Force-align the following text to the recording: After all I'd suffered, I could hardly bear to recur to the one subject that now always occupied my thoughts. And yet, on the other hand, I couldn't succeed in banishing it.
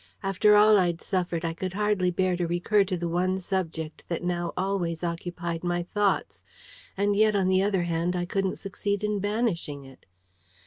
After 0.23 0.55
all 0.55 0.79
I'd 0.79 0.99
suffered, 0.99 1.45
I 1.45 1.53
could 1.53 1.73
hardly 1.73 2.09
bear 2.09 2.35
to 2.35 2.47
recur 2.47 2.83
to 2.85 2.97
the 2.97 3.07
one 3.07 3.37
subject 3.37 4.03
that 4.07 4.23
now 4.23 4.51
always 4.57 5.03
occupied 5.03 5.63
my 5.63 5.83
thoughts. 5.83 6.43
And 6.97 7.15
yet, 7.15 7.35
on 7.35 7.47
the 7.47 7.61
other 7.61 7.83
hand, 7.83 8.15
I 8.15 8.25
couldn't 8.25 8.57
succeed 8.57 9.03
in 9.03 9.19
banishing 9.19 9.85
it. 9.85 10.07